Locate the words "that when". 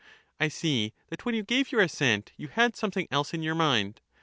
1.09-1.35